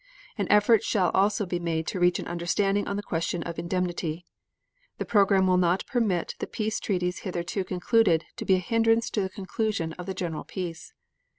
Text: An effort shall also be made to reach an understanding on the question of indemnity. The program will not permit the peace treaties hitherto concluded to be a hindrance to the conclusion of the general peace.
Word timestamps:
An 0.35 0.47
effort 0.49 0.83
shall 0.83 1.11
also 1.11 1.45
be 1.45 1.59
made 1.59 1.85
to 1.85 1.99
reach 1.99 2.17
an 2.17 2.25
understanding 2.27 2.87
on 2.87 2.95
the 2.95 3.03
question 3.03 3.43
of 3.43 3.59
indemnity. 3.59 4.25
The 4.97 5.05
program 5.05 5.45
will 5.45 5.57
not 5.59 5.85
permit 5.85 6.33
the 6.39 6.47
peace 6.47 6.79
treaties 6.79 7.19
hitherto 7.19 7.63
concluded 7.63 8.25
to 8.37 8.45
be 8.45 8.55
a 8.55 8.65
hindrance 8.65 9.11
to 9.11 9.21
the 9.21 9.29
conclusion 9.29 9.93
of 9.99 10.07
the 10.07 10.15
general 10.15 10.43
peace. 10.43 10.91